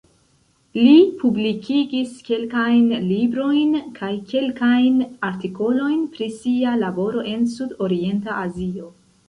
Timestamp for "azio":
8.49-8.95